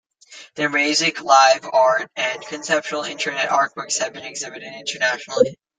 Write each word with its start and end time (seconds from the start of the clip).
Their 0.55 0.67
music, 0.69 1.21
live 1.21 1.63
art 1.71 2.09
and 2.15 2.41
conceptual 2.47 3.03
Internet 3.03 3.49
artworks 3.49 3.99
have 3.99 4.13
been 4.13 4.23
exhibited 4.25 4.73
internationally. 4.73 5.59